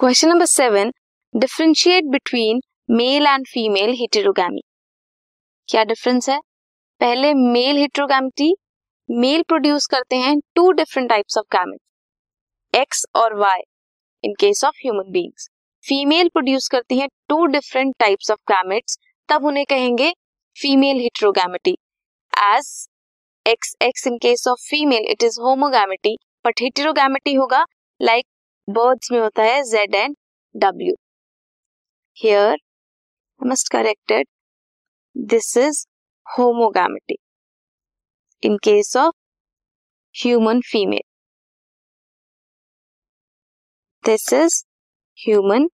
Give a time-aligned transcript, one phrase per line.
[0.00, 0.90] Question number seven
[1.34, 2.60] differentiate between
[2.90, 4.60] male and female heterogamy
[5.68, 6.38] क्या difference है?
[7.00, 8.54] पहले mail हिटेरोगैमिटी
[9.08, 13.60] mail produce करते हैं two different types of gametes X और Y
[14.24, 15.48] in case of human beings
[15.84, 20.12] female produce करती हैं two different types of gametes तब उन्हें कहेंगे
[20.56, 21.76] female heterogamety
[22.32, 22.74] as
[23.46, 27.64] X X in case of female it is homogamety but heterogamety होगा
[28.00, 28.26] like
[28.72, 30.16] birds में होता है Z and
[30.54, 30.94] W.
[32.16, 32.56] Here
[33.40, 34.26] must corrected
[35.16, 35.84] this is
[36.26, 37.16] homogamety
[38.42, 39.14] in case of
[40.14, 41.02] human female
[44.04, 44.62] this is
[45.18, 45.68] human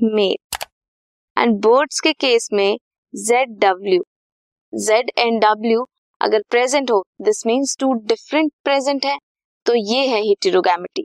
[0.00, 0.66] male
[1.36, 2.76] and birds के case में
[3.14, 4.02] Z W
[4.72, 5.86] Z and W
[6.20, 9.18] अगर present हो this means two different present है
[9.66, 11.04] तो ये है heterogamety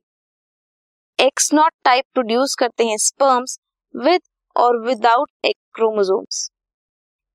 [1.22, 3.58] X not type produce करते हैं स्पर्म्स
[3.96, 4.22] विद
[4.56, 6.50] और विदाउट एक क्रोमोसोम्स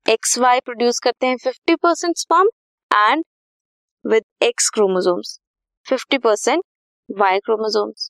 [0.05, 2.49] एक्स वाई प्रोड्यूस करते हैं fifty percent sperm
[2.91, 3.23] and
[4.05, 5.37] with X chromosomes
[5.85, 6.63] fifty percent
[7.09, 8.09] Y chromosomes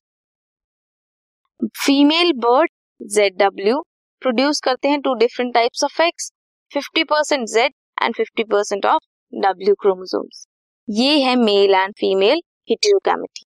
[1.78, 3.82] female bird Z W
[4.22, 6.32] produce करते हैं two different types of X
[6.72, 10.46] fifty percent Z and fifty percent of W chromosomes
[10.88, 13.47] ये है male and female heterogamety